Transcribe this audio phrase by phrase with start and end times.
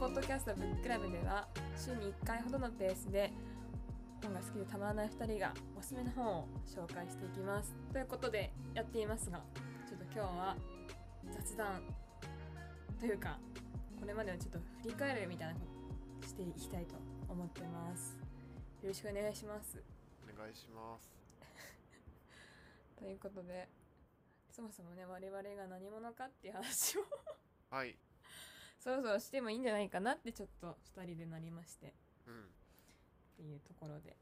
[0.00, 3.30] ポッドキャストブッククラブでは週に1回ほどのペースで
[4.22, 7.74] 本が好きでたまらない2人がおすすめの本を紹介していきます。
[7.92, 9.42] ということでやっていますが
[9.86, 10.56] ちょっと今日は
[11.30, 11.82] 雑談
[12.98, 13.38] というか
[14.00, 15.60] これまでをちょっと振り返るみたいなこ
[16.22, 16.94] としていきたいと
[17.28, 18.16] 思ってます。
[18.80, 19.84] よろしくお願いします。
[20.24, 21.12] お願いします。
[22.98, 23.68] ということで
[24.50, 27.02] そもそもね我々が何者かっていう話を
[27.68, 27.98] はい
[28.80, 31.94] そろそろしてもいいんじゃないかなってちょっと2人でなりまして。
[32.26, 32.46] うんっ
[33.36, 34.16] ていうところで。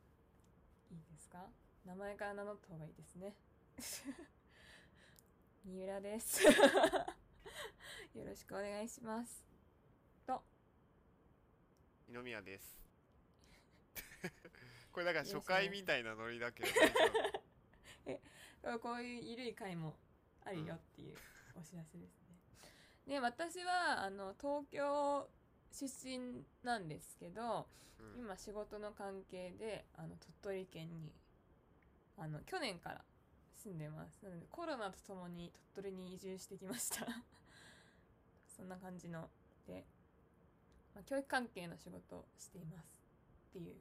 [0.91, 1.45] いいですか？
[1.85, 3.35] 名前から名乗った方がいいですね。
[5.65, 6.43] 三浦です。
[8.15, 9.45] よろしくお願いします。
[10.27, 10.43] と。
[12.09, 12.77] 二宮です。
[14.93, 16.95] これだから初回みたいなノリだけど大丈
[18.75, 18.79] 夫？
[18.81, 19.97] こういう緩い回も
[20.45, 21.17] あるよっていう
[21.55, 22.18] お知らせです。
[22.18, 22.18] ね。
[23.09, 25.27] で私はあの東京
[25.73, 27.67] 出身なんですけど、
[27.99, 28.21] うん。
[28.21, 30.09] 今仕事の関係であの
[30.43, 31.13] 鳥取県に
[32.19, 33.01] あの去年から
[33.55, 34.23] 住んでます。
[34.23, 37.07] なのでコロナとともに鳥取に移住してきました。
[38.55, 39.31] そんな感じの
[39.67, 39.87] で、
[40.95, 43.01] まあ、教育関係の仕事をしています
[43.51, 43.77] っていう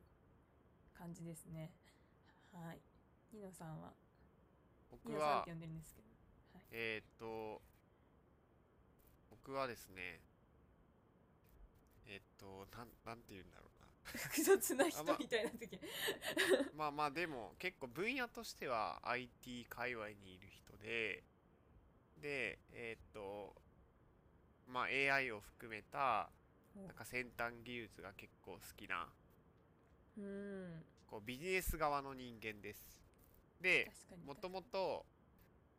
[0.93, 1.71] 感じですね。
[2.53, 2.79] はい。
[3.33, 3.93] ニノさんは？
[4.89, 6.07] 僕ニノさんっはて呼んでるんですけど、
[6.53, 7.61] はい、えー、っと
[9.47, 10.19] 僕はですね
[12.05, 13.87] えーっとなんなんて言うんだろうな。
[14.19, 15.79] 複雑な人みたいな時、
[16.75, 21.23] まあ まあでも結構分野としては IT 界隈にいる人で
[22.17, 23.55] でえーっと
[24.67, 26.29] まあ AI を含めた
[26.75, 29.09] なんか先端技術が結構好きな
[30.17, 30.85] うん。
[31.07, 33.01] こうビジネス側の人間です。
[33.61, 33.91] で
[34.25, 35.05] もともと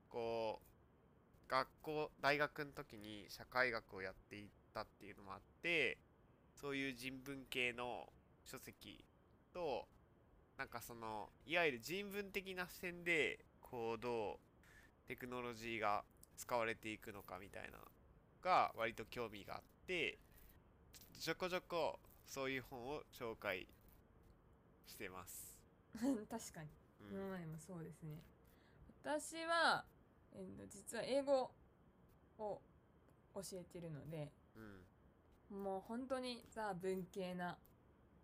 [0.09, 0.68] こう
[1.49, 5.99] 学校大学の時に社会学をやっていったっていうのもあって
[6.61, 8.07] そういう人文系の
[8.45, 9.05] 書籍
[9.55, 9.87] と
[10.59, 14.39] なんかそのいわゆる人文的な視点でこうど
[15.07, 16.03] うテクノロジーが
[16.37, 17.85] 使われていくのかみたいなの
[18.43, 20.19] が割と興味があって
[21.19, 23.67] ちょこちょこそういう本を紹介
[24.87, 25.59] してます。
[25.99, 26.69] 確かに。
[27.01, 27.17] うん。
[27.17, 28.19] 今までもそうですね。
[29.03, 29.85] 私は、
[30.35, 31.51] えーと実は英語
[32.39, 32.61] を
[33.35, 35.63] 教えてるのでうん。
[35.63, 37.57] もう本当にザ文系な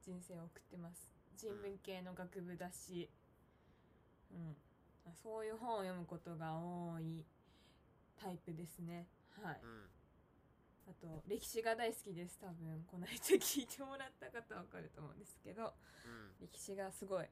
[0.03, 1.11] 人生を送ってます。
[1.37, 3.09] 人文系の学部だし、
[4.31, 4.55] うん、
[5.23, 7.25] そういう本を読むことが多い
[8.21, 9.07] タイプですね。
[9.43, 9.61] はい。
[9.63, 9.89] うん。
[10.87, 12.39] あと歴史が大好きです。
[12.39, 15.73] 多分この間聞いてもらった方は分かると思うんですけど。
[16.05, 16.47] うん。
[16.47, 17.27] 歴史がすごい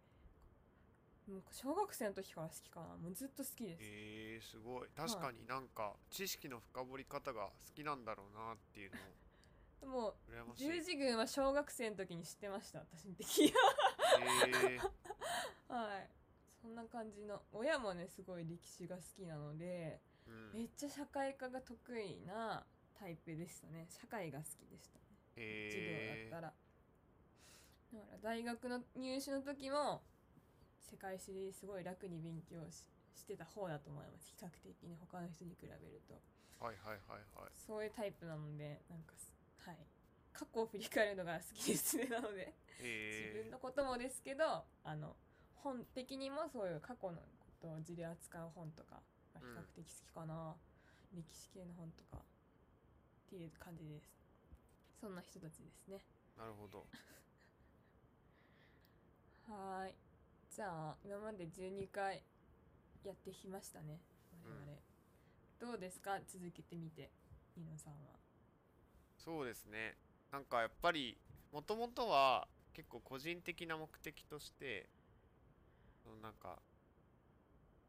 [1.28, 2.86] もう小学生の時から好きかな。
[2.96, 3.80] もうずっと好きです。
[3.82, 4.88] えー、すごい。
[4.96, 8.96] 確かになんか知識の深掘り方が好きなんだろうなっていうの
[9.88, 10.64] もでも羨ましい。
[10.64, 13.52] 十字軍は小学生の時に知ってました私の時
[14.20, 14.90] えー、
[15.72, 16.10] はい。
[16.60, 20.52] そんな感じの親もねすごい歴史が好きなのでうん。
[20.52, 23.86] めっちゃ社会科が得意なタイプでしたね。
[23.88, 25.04] 社会が好きでしたね。
[25.34, 26.54] 授業だえったら、
[27.92, 30.04] だから大学の入試の時も
[30.90, 32.84] 世界史すごい楽に勉強し
[33.14, 34.28] してた方だと思います。
[34.30, 36.20] 比較的に他の人に比べると。
[36.60, 37.50] ー、はいはいはいはい。
[37.54, 39.76] そういうタイプなのでなんかすはい。
[40.32, 42.06] 過去を振り返るのが好きですね。
[42.10, 43.32] なので自え。
[43.44, 45.16] 分のこともですけどあの
[45.54, 49.02] 本的にもそういう過去のことを字で扱う本とか
[49.34, 50.56] が比較的好きかな、
[51.14, 52.20] 歴史系の本とかっ
[53.30, 54.10] ていう感じです。
[55.00, 56.04] そんな人たちですね。
[56.36, 56.86] ー、なるほど。
[59.48, 59.94] はーい
[60.54, 62.22] じゃあ今まで12回
[63.04, 63.98] やってきましたね
[64.44, 65.70] 我々、うん。
[65.72, 66.20] どうですか？
[66.28, 67.10] 続けてみて
[67.56, 68.18] ニノさんは。
[69.16, 69.96] そうですね。
[70.30, 71.16] なんかやっぱり
[71.52, 74.88] もともとは結構個人的な目的として
[76.02, 76.58] そのなんか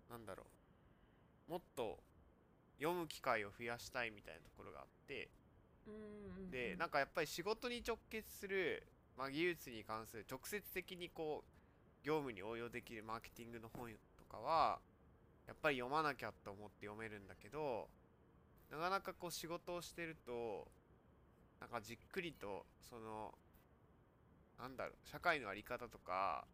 [0.09, 0.45] なんだろ
[1.49, 1.51] う。
[1.51, 1.99] もっと
[2.77, 5.29] 読む機会を増やしたいみたいなところがあって
[6.49, 11.52] でなんかやっぱり仕事に直結する、まあ、技術に関する直接的にこう
[12.03, 14.79] 業務に応用できるマーケティングの本とかは
[15.47, 17.88] やっぱり読まなきゃと思って読めるんだけど
[18.71, 20.67] なかなかこう仕事をしてると
[21.59, 23.33] なんかじっくりとその
[24.59, 26.45] なんだろう社会の在り方とか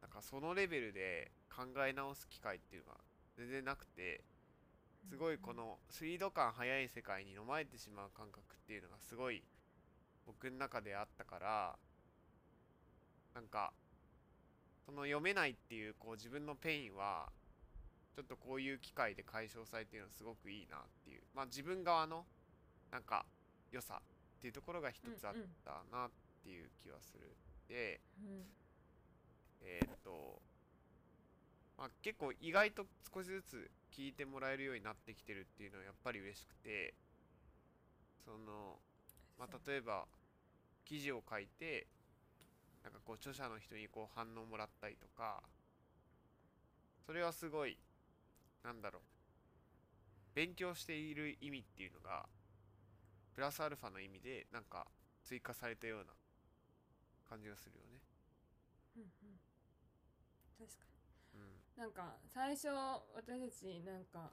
[0.00, 2.98] なんかそのレベルで考え直す機会っていうのが
[3.36, 4.22] 全然なくて
[5.08, 9.42] すごいこのスピード感速い世界に飲まれてしまう感覚っていうのがすごい
[10.26, 11.76] 僕の中であったから
[13.34, 13.72] なんか
[14.86, 17.28] その読めないっていうこう自分のペインは
[18.14, 21.22] ちょっとこういう機会で解消されてるのすごくいいなっていう。
[21.34, 22.24] まあ自分側の
[22.90, 23.26] なんか
[23.70, 25.34] 良さっていうところが一つあっ
[25.64, 26.10] たなっ
[26.42, 27.36] ていう気はする。
[27.68, 28.00] で
[29.60, 30.40] えっと、
[31.76, 36.94] まあ、結構意外と少しずつ聞いてもらえるようになってきてるっていうのはやっぱり嬉しくて
[38.24, 38.78] その
[39.38, 40.06] まあ、例えば
[40.84, 41.86] 記事を書いて
[42.86, 45.42] なんかこう著者の人にこう反応もらったりとか
[47.06, 47.78] それはすごい
[48.62, 49.02] なんだろう
[50.34, 52.28] 勉強している意味っていうのが
[53.34, 54.88] プラスアルファの意味でなんか
[55.22, 56.06] 追加されたような
[57.28, 58.00] 感じがするよね。
[58.96, 59.38] うんうん。
[60.58, 60.86] 確か
[61.34, 61.40] うん。
[61.40, 62.68] になんか最初
[63.14, 64.30] 私たちなんか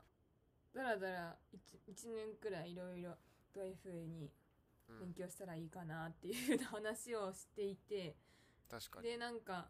[0.73, 1.37] だらだら
[1.87, 3.15] 1, 年くらいいろいろ
[3.53, 4.31] どういうふうに
[4.89, 4.99] うん。
[4.99, 8.15] 勉強したらいいかなっていう話をしていて、
[8.69, 9.09] 確かに。
[9.09, 9.69] でなんか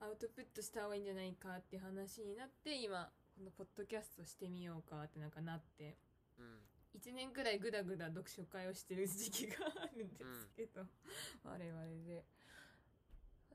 [0.00, 5.96] アウトプットした方がいいんじゃないかっていう話になって今このポッドキャストしてみようかってなんかなって。
[6.38, 6.58] うん。
[6.94, 10.86] 1年くらいぐだぐだ読書会をしてる時期があるんですけど、
[11.42, 12.24] 我々で。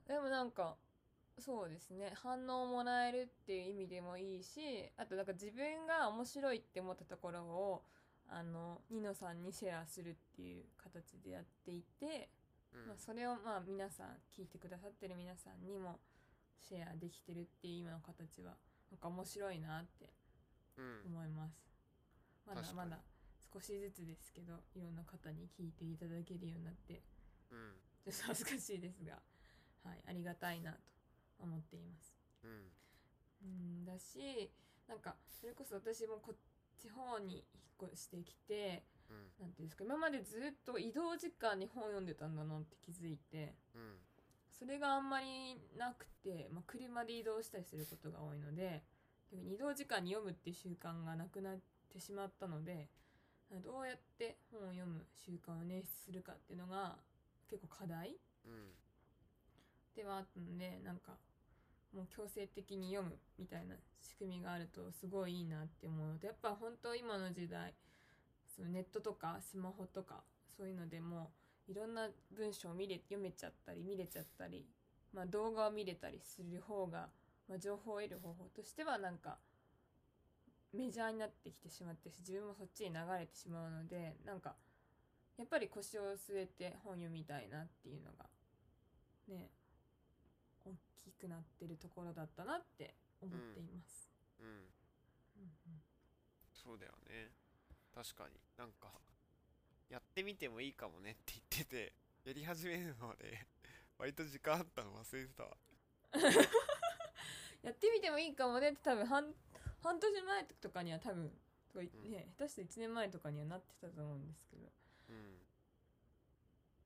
[0.06, 0.76] でもなんか
[1.38, 2.12] そうですね。
[2.16, 7.84] 反応をもらえるっていう意味でもいいしあとなんか自分が面白いって思ったところを
[8.28, 12.28] あのニノさんにシェアするっていう形でやっていて、
[12.74, 12.86] うん。
[12.88, 16.00] まあ、それをまあ皆さん聞いてくださってる皆さんにも
[16.58, 18.56] シェアできてるっていう今の形は
[18.90, 20.10] なんか面白いなって
[20.76, 21.12] うん。
[21.12, 21.54] 思います。
[22.46, 22.90] まだ確かに。
[22.90, 23.02] まだ
[23.52, 27.02] 少しずつですけどいろんな方に聞いていただけるようになって
[27.50, 27.74] うん。
[28.04, 29.18] ちょっと恥ずかしいですが
[29.84, 30.78] はいありがたいなと
[31.40, 32.14] 思っています。
[32.44, 32.70] うん。
[33.42, 33.46] う
[33.82, 34.50] んだし
[34.88, 36.36] なんかそれこそ私もこっ
[36.78, 37.44] ち方に
[37.80, 39.44] 引っ越してきてうん。
[39.44, 43.98] なんていうんですか今までずっと移動時間に本読んでたんだなって気づいてうん。
[44.58, 48.82] それがあんまりなくて、まあ、車で移動したりすることが多いので
[49.32, 51.58] 移動時間に読むっていう習慣がなくなっ
[51.90, 52.88] てしまったので
[53.64, 56.96] どうやって本を読む習慣を捻出するかっていうのが
[57.48, 58.70] 結構課題うん。
[59.96, 61.12] ではあったのでなんか
[61.94, 67.74] もう強制的に読むみたいな仕組みがあるとすごいいいなって思うのでやっぱ本当今の時代
[68.60, 70.22] そのネットとかスマホとか
[70.54, 71.30] そういうのでも
[71.66, 74.66] いろんな文章を見れ読めちゃったり見れちゃったり、
[75.14, 77.08] まあ、動画を見れたりする方が、
[77.48, 79.38] まあ、情報を得る方法としてはなんか
[80.74, 84.54] メジャーになってきてしまってし自分もそっちに流れてしまうのでなんか
[85.38, 88.26] やっぱり腰を据えて本読みたいなっていうのが
[89.28, 89.48] ね
[90.66, 90.72] 大
[91.02, 94.10] きくなってるところだったなって思っています。
[94.38, 95.80] うんうん。
[96.52, 97.39] そうだよね
[97.94, 98.34] 確かに。
[98.56, 98.90] なんか
[99.88, 101.92] やってみてもいいかもねって言ってて
[102.24, 103.46] やり始めるので
[103.98, 105.56] 割と時間あったの忘れてたわ。
[107.62, 109.34] やってみてもいいかもねって多分半
[109.82, 111.30] 半年前とかには多分
[111.72, 114.68] とかね、下手して1年前とかにはなってたと思うんですけど。
[115.08, 115.40] うん。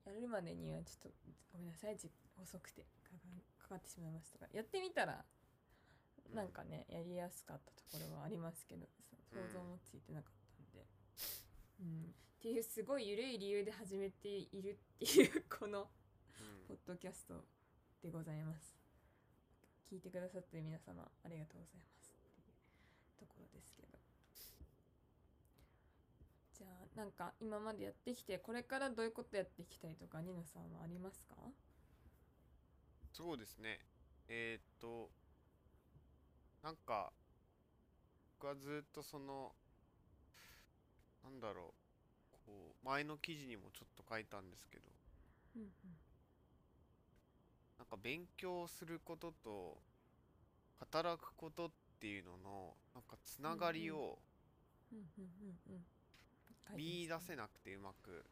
[0.05, 1.17] やるまでにはちょっと
[1.53, 2.85] ごめんなさいじ遅くて
[3.59, 5.25] かかってしまいましたがやってみたら
[6.29, 6.35] うん。
[6.35, 8.87] なんかねやりやすかったところはありますけど
[9.33, 10.44] そ想像もついてなかった
[11.85, 16.67] うん、っていうすごい緩い理由で始めているっていうこのうん。
[16.67, 17.45] ポッドキャスト
[18.03, 18.75] でございます。
[19.91, 23.99] 聞いてくださってる皆様ありがとうございますっていうところですけど。
[26.59, 31.35] じゃあなんか今までやってきてこれからどういうことやっていきたいとかニノさんはありますか？
[33.13, 33.81] そうですね。
[34.29, 35.11] えー、っと
[36.63, 37.13] なんか
[38.41, 39.55] 僕はずっとその
[41.23, 41.84] なんだろう
[42.47, 42.87] こう。
[42.87, 44.85] 前の記事にもちょっと書いたんですけど。
[45.57, 45.71] うんうん
[47.79, 49.77] なんか勉強することと
[50.79, 51.71] 働くことっ
[52.01, 54.19] ていうののなんかつながりを
[54.93, 55.25] うんうん
[55.69, 58.25] うんうん見出せなくてうまく。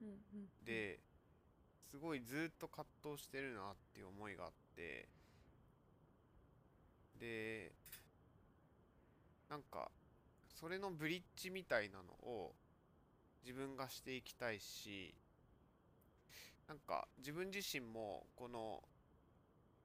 [0.00, 1.00] うんうんで
[1.90, 5.08] すごいずっと葛藤してるなっていう思いがあって。
[7.18, 7.72] で
[9.48, 9.90] なんか
[10.48, 12.54] それのブリッジみたいなのを
[13.46, 15.14] 自分がしていきたいし
[16.66, 18.82] なんか自分自身もこの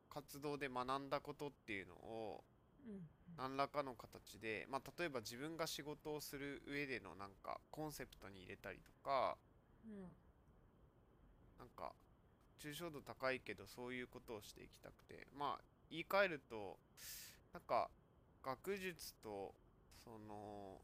[0.10, 2.44] 活動で学んだことっていうのを
[3.38, 9.38] 何らかの形で、まあ、例えば自分が仕事をする上でのなんかコンセプトに入れたりとか
[9.86, 10.02] うん。
[11.60, 11.94] なんか
[12.60, 16.80] 抽象度高いけどそういうことをしていきたくてまあ言い換えると
[17.54, 17.92] なんか
[18.44, 19.54] 学術と
[20.04, 20.82] その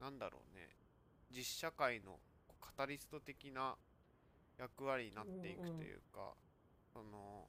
[0.00, 0.77] なんだろうね
[1.30, 2.18] 実社会の
[2.60, 3.76] カタリスト的な
[4.58, 6.34] 役割になっていくというか、
[6.92, 7.48] その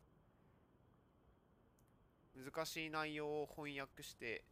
[2.36, 4.44] 難しい内容を翻訳して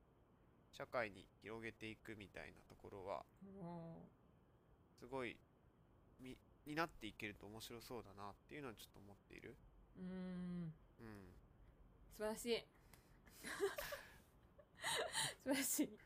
[0.72, 3.24] 社会に広げていくみたいなところは
[3.62, 4.01] お
[5.00, 5.38] すごい
[6.19, 9.55] みになっていけると面白そうだなっていうのはちょっと思っている。
[9.98, 10.74] うーん。
[11.00, 11.34] うん。
[12.17, 12.65] 素晴らしい。
[15.43, 15.98] 素晴らしい。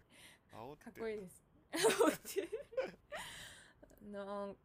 [0.51, 0.57] か
[0.89, 1.40] っこいいです
[4.11, 4.55] なん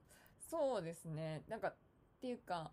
[0.49, 1.43] そうですね。
[1.49, 1.75] なんかっ
[2.21, 2.73] ていうか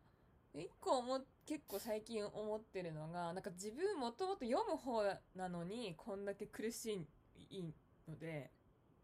[0.54, 5.04] 一個思っ結構最近思ってるのがなんか自分もともと読む方
[5.36, 7.06] なのにこんだけ苦し
[7.50, 7.64] い
[8.08, 8.52] ので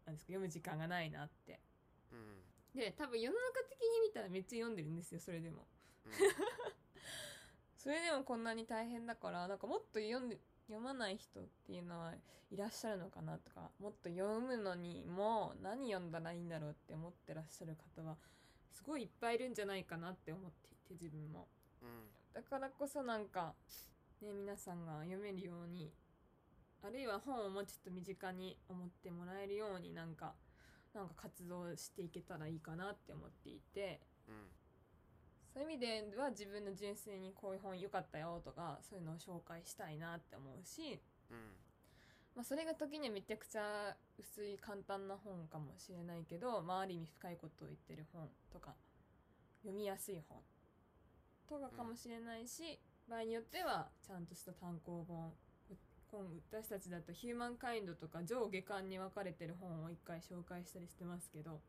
[0.06, 1.60] なんですか読む時間がないなって。
[2.12, 2.78] うん。
[2.78, 5.66] で多分世の中的に見たらめっちゃ読んでるんですよそれでも。
[6.06, 6.12] うん。
[7.76, 10.38] それでもこんなに大変だからなんかもっと読んで
[10.70, 12.12] 読まない人っていうのは
[12.50, 18.16] いらっしゃるのかなとかもっと読むのにも何読んだらいいんだろうって思ってらっしゃる方は
[18.70, 21.48] すごいいっぱいいるんじゃないかなって思っていて自分も。
[21.82, 21.88] うん。
[22.32, 23.54] だからこそなんか
[24.22, 25.92] ね皆さんが読めるように
[26.82, 30.34] あるいは本をもうちょっと身近に思ってもらえるようになんか
[30.94, 34.00] なんか活動していけたらいいかなって思っていて。
[34.28, 34.59] うん
[35.52, 41.36] そういう意味では自分の純粋にこういう本良かったよとかそういうのを紹介したいなって思うし、うん
[42.36, 48.74] まあ、それが時にはめちゃくちゃ薄い簡単な本かもしれないけど、まあ、ある意味深いことを言ってる本とか
[49.62, 50.38] 読みやすい本
[51.48, 52.78] とかかもしれないし、
[53.08, 55.32] 場合によってはちゃんとした単行本
[56.10, 61.60] 今私たちだと「ヒューマンカインド」とか上下巻に分かれてる本を一回紹介したりしてますけど、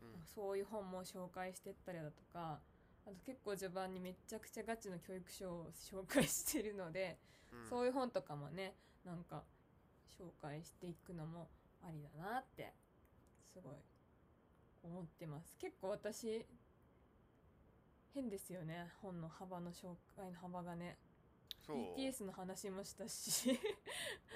[0.00, 0.24] うん。
[0.24, 2.60] そういう本も紹介してったりだとか
[3.06, 7.18] あと結構序盤にめちゃくちゃガチの教育書を紹介してるので、
[7.52, 7.68] うん。
[7.68, 9.42] そういう本とかもねなんか
[10.18, 11.48] 紹介していくのも
[11.82, 12.72] ありだなって
[13.52, 13.74] すごい
[14.82, 15.56] 思ってます。
[15.58, 16.46] 結構私
[18.14, 20.96] 変ですよね本の幅の紹介の幅がね。
[21.68, 23.58] BTS の話もしたし。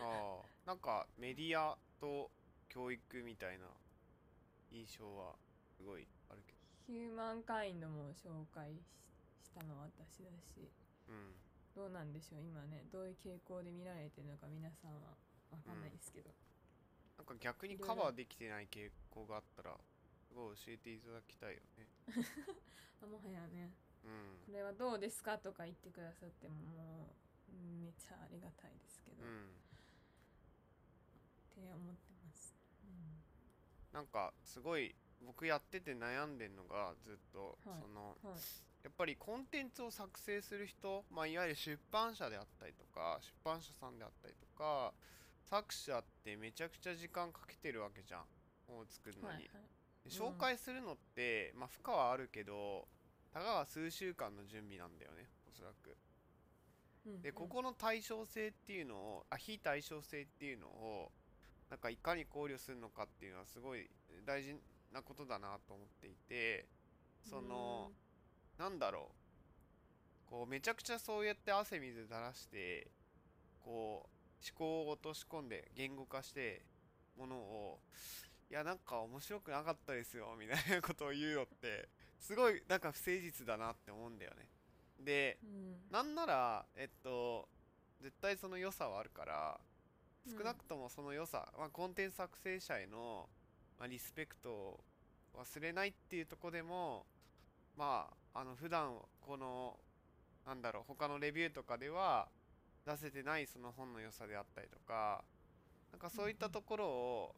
[0.01, 2.31] ああなんかメディアと
[2.69, 3.67] 教育みたいな
[4.71, 5.35] 印象は
[5.77, 6.07] すごい
[6.87, 8.81] ヒューマンカインドも紹介し
[9.45, 10.67] したのは私だし。
[11.77, 11.87] どうん。
[11.87, 12.85] どうなんでしょう今ね。
[12.91, 15.15] どういう傾向で見られてるのか皆さんは
[15.51, 16.31] 分かんないですけど、
[17.19, 19.77] なんか逆にカバーできてない傾向があったら
[20.27, 21.87] すごい教えていただきたいよね。
[23.03, 23.71] あもはやね。
[24.03, 24.43] うん。
[24.47, 27.15] これはどうですかとか言ってくださってもも
[27.51, 29.55] うめっちゃありがたいですけど、っうん。
[31.55, 32.55] て思ってます、
[33.93, 34.95] なんかすごい
[35.27, 37.81] 僕やってて悩んでんのがずっと、はい。
[37.83, 38.41] そのはい。
[38.85, 44.93] やっぱりコンテンツを作成する人、まあ、いわゆる出版社であったりとか出版社さんであったりとか
[45.49, 48.21] 作者ってめちゃくちゃ時間かけてるわけじゃん
[48.69, 49.49] 本を作るのに、はいはい。
[50.05, 52.87] で紹介するのって、まあ、負荷はあるけど
[53.33, 55.97] たかが数週間の準備なんだよねおそらく。
[57.07, 57.23] うんうん。
[57.23, 61.11] でここの対称性っていうのをあ非対称性っていうのを
[61.71, 63.89] なんかいかに考慮するのかっていうのはすごい
[64.27, 64.55] 大事
[64.95, 66.67] なことだなと思っていて
[67.29, 67.91] その
[68.59, 69.25] なんだろう。
[70.27, 72.91] こうめちゃくちゃそうやって汗水垂らして
[73.61, 74.09] こう
[74.43, 76.65] 思考を落とし込んで言語化して
[77.19, 77.79] ものを
[78.51, 84.49] いやなんか面白くなかったですよみたいなことを言うのってすごいなんか不誠実だなって思うんだよね。
[84.99, 85.77] でうん。
[85.93, 87.49] なんならえっと
[88.01, 89.61] 絶対その良さはあるから
[90.27, 90.39] うん。
[90.39, 93.29] 少なくともその良さ、まあ、コンテンツ作成者への、
[93.79, 94.81] まあ、リスペクトを
[95.37, 97.07] 忘れないっていうとこでも
[97.77, 99.77] まああの普段この
[100.47, 102.29] なんだろう他のレビューとかでは
[102.87, 105.25] 出せてないその本の良さであったりとか
[105.93, 107.35] なんかそういったところを、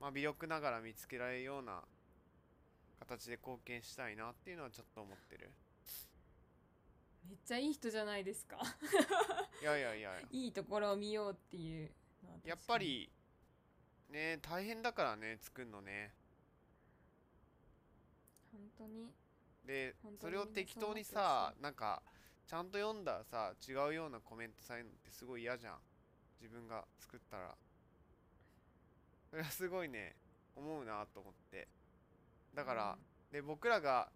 [0.00, 1.80] まあ、微力ながら見つけられるような
[3.00, 5.50] 形で貢献したいなっていうのはちょっと思ってる。
[7.26, 8.58] めっちゃいい人じゃないですか。
[9.62, 10.20] いやいやいや。
[10.30, 11.90] いいところを見ようっていう
[12.44, 13.10] やっぱり
[14.14, 16.14] ね大変だからね作るのね。
[18.52, 19.12] 本当に。
[19.66, 22.02] でそれを適当にさなんか
[22.46, 25.74] ちゃんと読んだらさ違うようなコメントされるのってすごい嫌じゃん。
[26.40, 27.54] 自分が作ったら。
[29.30, 30.14] それはすごいね
[30.54, 31.66] 思うなと思って。
[32.54, 32.98] だから、
[33.32, 34.08] で僕らが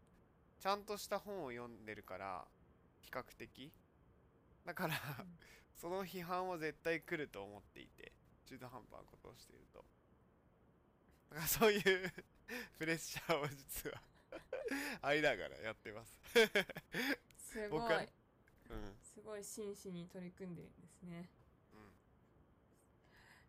[0.60, 2.44] ちゃんとした本を読んでるから
[3.00, 3.72] 比較的。
[4.64, 5.38] だから、うん。
[5.74, 8.12] その批判は絶対来ると思っていて
[8.48, 9.84] 中途半端なことをしていると。
[11.28, 12.12] だからそういう
[12.78, 14.00] プレッシャーを実は
[15.02, 16.18] ありながらやってます。
[17.36, 18.08] すごい。
[18.70, 18.96] うん。
[19.02, 21.28] すごい真摯に取り組んでるんですね。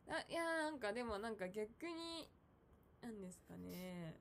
[0.06, 0.14] うん。
[0.14, 2.30] あいやなんかでもなんか逆に
[3.00, 4.20] なんですかね。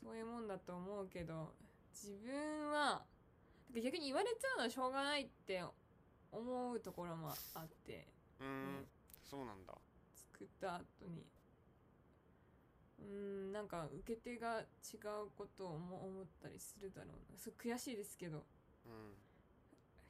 [0.00, 1.56] そういうもんだと思うけど
[1.90, 3.04] 自分は
[3.74, 5.64] 逆に言われちゃうのはしょうがないって
[6.30, 8.06] 思うところもあって。
[8.38, 8.86] うーん
[9.28, 9.74] そうなんだ。
[10.14, 11.24] 作った後に。
[13.00, 17.38] うんなんか受け手が違うことをも思ったりするだろうな。
[17.38, 18.44] そう悔しいですけど。
[18.86, 19.14] うん。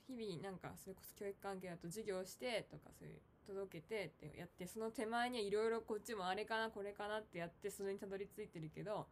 [0.07, 9.07] 日々なんかそれこそ教育関係だと授業してとかそういう届けてってやってその手前にはいろいろこっちもあれかなこれかなってやってそれにたどり着いてるけど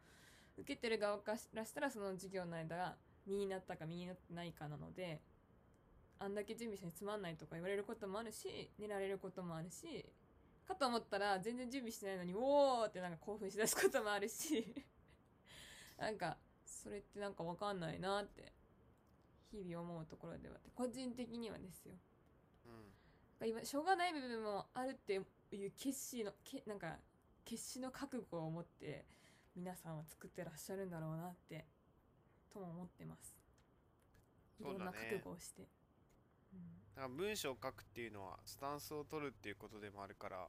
[0.58, 2.94] 受けてる側からしたらその授業の間が
[3.26, 5.20] 身になったか身になってないかなので
[6.22, 10.06] あんだけ準備してつまんないとか言われることもあるし寝られることもあるし
[10.66, 14.72] かと思ったら全然準備してないのにおーってなんか興奮しだすこともあるし
[15.98, 18.52] なんかそれってなんかわかんないなって
[19.50, 21.94] 日々思うところではあって個人的にはですよ。
[23.40, 23.48] うん。
[23.48, 25.14] 今しょうがない部分もあるって
[25.50, 26.98] いう決心のけなんか
[27.44, 29.04] 決死の覚悟を持って
[29.54, 31.66] 皆さんは作ってらっしゃるんだろうなって
[32.50, 33.36] とも思ってます。
[34.60, 35.81] いろんな覚悟をして、うん
[36.94, 40.48] だから文章を書くっていうのはスタンスを取るっていうことでもあるから。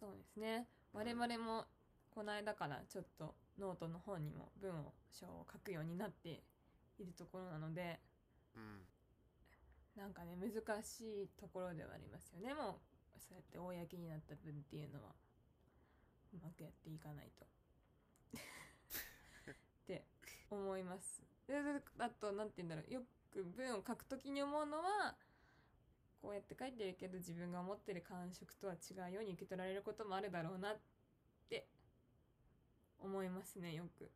[0.00, 0.66] そうですね。
[0.94, 1.00] うん。
[1.00, 1.66] 我々も
[2.10, 6.42] この間からちょっとノートの方にも文を章を書くようになって
[6.98, 8.00] いるところなので
[8.56, 8.86] うん。
[9.96, 10.50] なんかね難
[10.82, 12.54] しいところではありますよね。
[12.54, 12.80] も
[13.16, 15.14] うそうやって公になった分っていうのは
[16.34, 17.46] うまくやっていかないと。
[19.52, 19.54] っ
[19.86, 20.04] て
[20.50, 21.22] 思います。
[21.46, 21.54] で
[21.98, 22.92] あと何て言うんだろう。
[22.92, 23.02] よ
[23.34, 25.18] く文を書くときに思うのは
[26.22, 30.76] こうやって書いてるけど自分が思ってる感触とは違うように受け取られることもあるだろうなっ
[31.50, 31.66] て
[33.02, 34.08] 思いますねよく。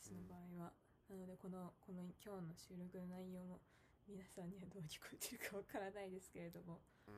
[0.00, 0.72] 私の場合は、
[1.10, 3.60] なのでこのこの今日の収録の内容も
[4.08, 6.78] 皆さんにはどう聞こえてるかわからないですけれども。
[7.08, 7.14] うん。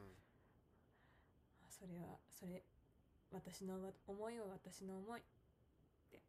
[1.61, 2.63] あそれはそれ
[3.31, 5.23] 私のわ思いは私の思いっ
[6.11, 6.21] て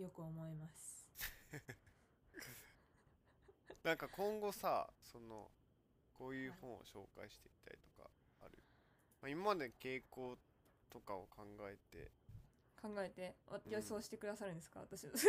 [0.00, 1.08] よく思います
[3.84, 5.50] なんか今後さその
[6.12, 8.10] こういう本を紹介していきたいとか
[8.42, 8.58] ある、
[9.22, 10.36] まあ、今までの傾向
[10.90, 12.10] とかを考えて。
[12.80, 13.34] 考えて
[13.68, 15.04] 予想してくださるんですか、私。
[15.08, 15.12] の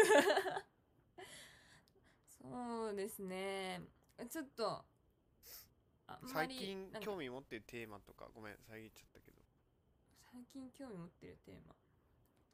[2.27, 3.81] そうですね。
[4.29, 4.85] ちょっと
[6.27, 8.29] 最近興味持ってるテーマとか？
[8.35, 9.41] ごめん遮っちゃったけど。
[10.31, 11.75] 最近興味持ってるテーマ。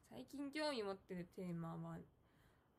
[0.08, 1.98] 最近興味持ってるテーマは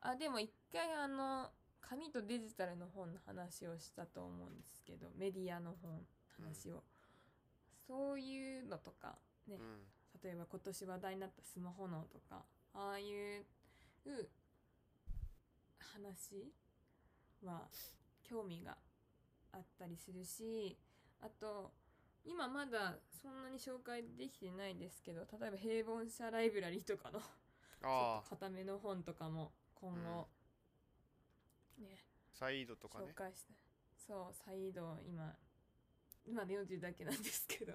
[0.01, 1.51] あでも一回あの
[1.89, 5.99] 紙とデジタルの本の話をしたと思うんですけどメディアの本
[6.37, 6.83] 話を、
[7.87, 9.15] そういうのとか
[9.47, 9.97] ね、うん。
[10.23, 13.45] 例えば今年話題になったスマホ脳とかああいう
[15.77, 16.51] 話
[17.43, 17.61] は
[18.23, 18.77] 興味が
[19.53, 20.77] あったりするし
[21.21, 21.71] あと
[22.25, 30.27] 今まだそんなに紹介できてないですけど例えば平凡者ライブラリとかのちょっと固めの本とかも今後、
[31.79, 32.03] ね。
[32.33, 33.05] サイードとかね。
[33.11, 33.53] 紹介して。
[33.95, 35.35] そう再度今
[36.25, 37.73] 今で40だけなんですけど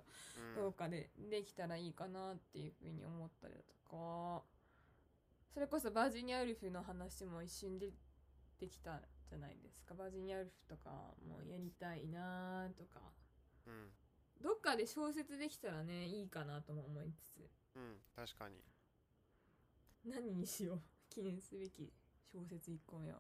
[0.57, 0.63] うん。
[0.63, 4.43] どうかでできたらいいかなっていうふうに思ったりだとか。
[5.53, 7.91] それこそバージニアウルフの話も一瞬で
[8.59, 9.95] できたじゃないですか。
[9.95, 13.01] バージニアウルフとかもやりたいなとか。
[13.67, 13.91] うん。
[14.43, 17.51] どっかで小説できたらねいいかなとも思いつつ。
[17.77, 18.57] うん確かに。
[20.05, 20.81] 何にしよう。
[21.11, 21.93] 記念すべき
[22.33, 23.17] 小説1個目を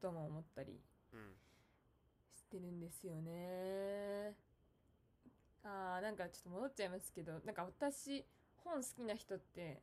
[0.00, 0.80] とも思ったり
[1.12, 1.34] うん。
[2.34, 4.34] してるんですよね。
[5.62, 8.24] あーなんかちょっと戻っちゃいますけどなんか私
[8.64, 9.82] 本好きな人って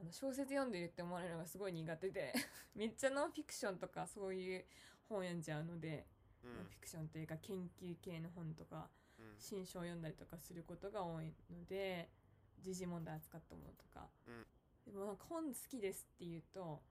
[0.00, 2.32] あの小説読んでるって思われるのがすごい苦手で
[2.74, 4.64] めっちゃノンフィクションとかそういう
[5.08, 6.06] 本読んじゃうので、
[6.44, 6.54] うん。
[6.54, 9.36] ノンフィクションというか研究系の本とかうん。
[9.38, 12.08] 新書を読んだりとかすることが多いので
[12.60, 14.46] 時事問題扱ったものとか、うん。
[14.84, 16.82] でもなんか本好きですって言うと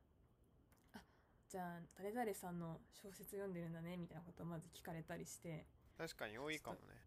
[1.47, 5.65] あじゃあ誰々さんの小説読んでるんだねみたいなことをまず聞かれたりして。
[5.97, 7.01] 確かに多いかもね。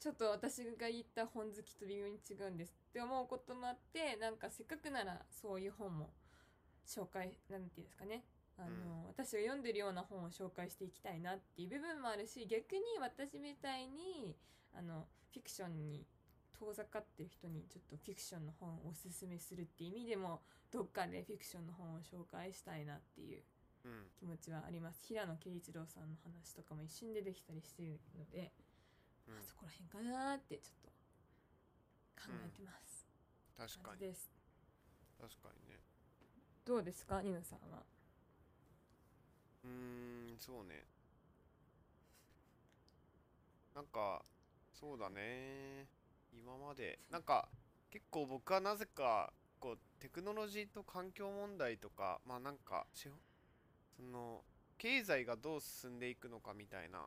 [0.00, 6.10] ちょっと私が言った本好きと微妙に違うんですって思うこともあってなんかせっかくならそういう本も
[6.86, 8.24] 紹介なんていうんですかね。
[8.56, 14.36] あの、私が読んでるような本を紹介していきたいなっていう部分もあるし逆に私みたいに
[14.72, 16.06] あのフィクションに
[16.56, 23.38] 遠ざかってる人にちょっとフィクションの本をおすすめするっていう意味でもどっかでフィクションの本を紹介したいなっていう。
[23.38, 23.53] うん
[24.18, 25.04] 気持ちはあります。
[25.04, 28.52] 平野啓一郎さんの話とかも一瞬でできたりしてるので、
[29.28, 29.36] うん。
[29.36, 30.88] あそこら辺かなーってちょっと
[32.20, 33.06] 考えてます、
[33.56, 34.00] 確かに。
[34.00, 34.30] です。
[35.20, 35.80] 確かにね。
[36.64, 37.20] どうですか？
[37.22, 37.82] ニムさんは。
[39.64, 39.70] うー
[40.34, 40.84] んそうね。
[43.74, 44.24] なんか
[44.72, 45.86] そうだね。
[46.32, 46.98] 今まで。
[47.10, 47.48] なんか
[47.90, 52.86] 結構僕はなぜかこうテクノロジーと環境問題とかまあなんか
[53.96, 54.42] その
[54.78, 57.06] 経済がどう進んでいくのかみたいな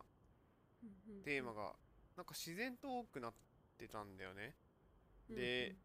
[1.23, 1.73] テーマが
[2.15, 3.33] なんか自然と多くなっ
[3.77, 4.55] てたんだよね。
[5.29, 5.75] で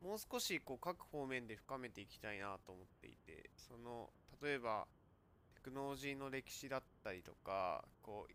[0.00, 4.86] もう少しこう各方面で深めていきたいなと思っていてその例えば
[5.56, 8.32] テクノロジーの歴史だったりとかこう、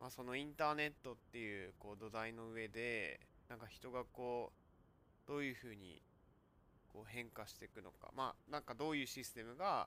[0.00, 4.52] まあ、そのインターネットっていうこう土台の上でなんか人がこ
[5.26, 6.00] うどういうふうに
[6.88, 8.10] こう変化していくのか。
[8.16, 9.86] まあなんかどういうシステムが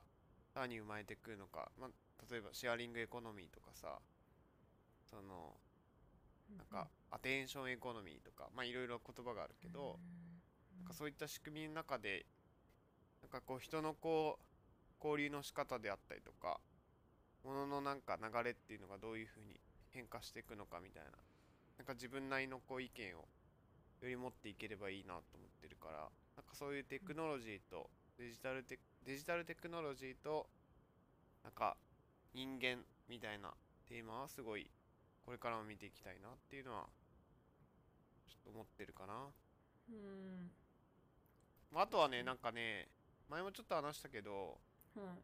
[0.54, 1.90] さらに生まれてくるのか、まあ、
[2.30, 3.98] 例えばシェアリングエコノミーとかさ
[5.10, 5.52] その
[6.56, 9.98] なんかアテンションエコノミーとかまあいろいろ言葉があるけど、
[10.78, 12.26] なんかそういった仕組みの中で
[13.22, 14.44] なんかこう人のこう
[15.04, 16.60] 交流の仕方であったりとか
[17.44, 19.58] 物のなんか流れっていうのがどういうふうに
[19.90, 21.10] 変化していくのかみたいな
[21.78, 23.24] なんか自分なりのこう意見を
[24.02, 27.88] より持っていければいいなと思ってるからなんかそういうテクノロジーと
[28.18, 30.46] デジタルテデジタルテクノロジーと
[31.42, 31.76] なんか
[32.32, 33.52] 人間みたいな
[33.86, 34.70] テーマはすごい
[35.24, 36.86] これからも見ていきたいなっていうのは
[38.26, 39.14] ちょっと思ってるかな。
[39.90, 40.50] うん。
[41.70, 42.88] まああとはねなんかね
[43.28, 44.58] 前もちょっと話したけど
[44.96, 45.22] はい。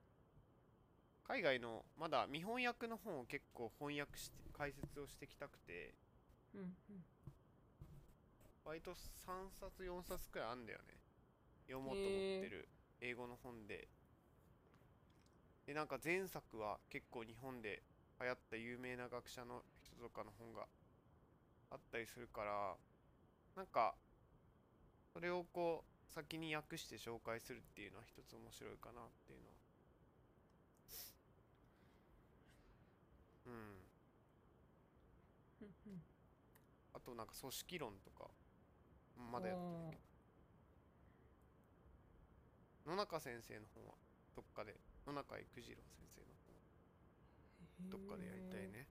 [1.26, 5.94] 海外のまだ未翻訳の本を結構翻訳して解説をしてきたくて
[6.54, 7.04] うんうん。
[8.64, 8.96] 割と3
[9.58, 11.00] 冊4冊くらいあんだよね。
[11.66, 12.10] 読もうと思っ
[12.42, 12.68] てる
[13.00, 13.88] 英語の本で。
[15.66, 17.82] でなんか前作は結構日本で
[18.20, 20.66] 流行った有名な学者の人とかの本が
[21.70, 22.76] あったりするから
[23.56, 23.94] なんか
[25.12, 29.54] それをこう先に訳して紹介するっていうのは一つ面白いかなっていうのは。
[33.46, 33.90] うん。
[36.92, 38.30] あとなんか組織論とか
[39.32, 39.92] まだやってない。
[39.92, 40.09] けど
[42.90, 43.94] 野中先生の本は
[44.34, 44.74] どっかで
[45.06, 46.26] 野中育次郎先生の
[47.86, 48.88] 本どっかでやりたいね。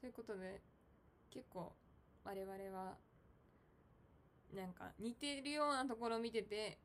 [0.00, 0.62] ということで
[1.30, 1.74] 結構
[2.24, 2.96] 我々は
[4.56, 6.78] なんか似てるようなところを見てて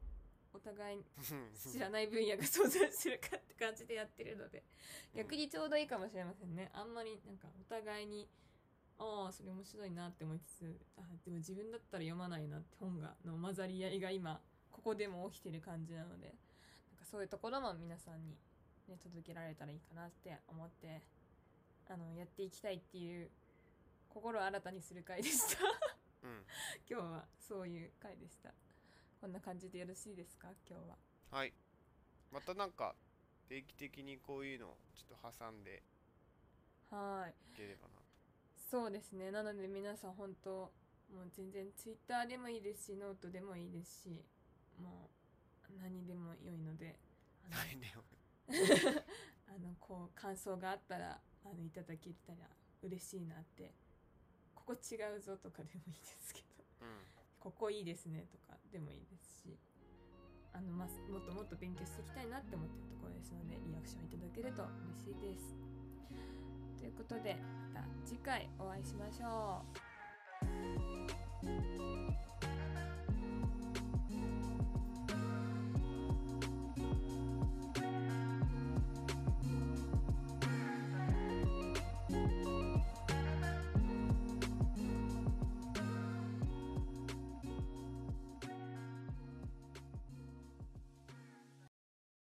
[0.53, 1.05] お互い
[1.55, 4.63] 知らない分野が想像してるかって感じでやってるので
[5.15, 6.69] 逆にちょうどいいかもしれませんね。
[6.73, 8.27] あんまりなんかお互いに
[9.04, 14.39] ああそれ面白いなって思いつつあでも自分だったら読まないなって本がの混ざり合いが今
[14.72, 18.38] ここでも起きてる感じなのでなんかそういうところも皆さんに、
[18.88, 21.02] ね、届けられたらいいかなって思って
[21.89, 23.30] あのやっていきたいっていう
[24.10, 25.63] 心を新たにする回でした。
[26.24, 26.46] うん。
[26.89, 28.54] 今日はそういう回でした。
[29.22, 30.96] こんな感じでよろしいですか今日は。
[31.38, 31.54] はい。
[32.32, 32.96] またなんか
[33.48, 35.84] 定期的にこういうのをちょっと挟んで
[36.89, 37.52] はい。
[37.52, 37.92] いければな
[38.69, 39.32] そうですね。
[39.32, 40.71] なので皆さん本当
[41.13, 44.26] もう全然ツイッターでもいいですしノートでもいいですし
[44.82, 45.10] も
[45.69, 46.97] う何でも良いので
[47.45, 49.04] あの来年は
[49.47, 52.49] あのこう感想があったらあのいただけたら
[52.82, 53.73] 嬉しいなって
[54.56, 56.88] ここ違うぞとかでもいいですけどうん。
[57.43, 59.60] ここいいですねとかでもいいですし
[60.54, 65.52] あの、まあ、もっともっと勉強していきたいなって思ってるところですのでリアクションいただけると嬉しいです
[66.84, 67.38] ということで
[67.74, 69.78] また次回お会いしましょう。